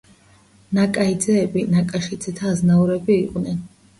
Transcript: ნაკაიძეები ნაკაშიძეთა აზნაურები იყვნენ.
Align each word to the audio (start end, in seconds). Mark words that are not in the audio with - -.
ნაკაიძეები 0.77 1.65
ნაკაშიძეთა 1.75 2.49
აზნაურები 2.53 3.21
იყვნენ. 3.27 3.63